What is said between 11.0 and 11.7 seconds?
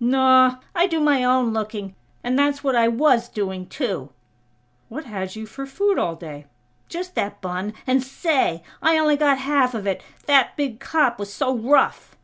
was so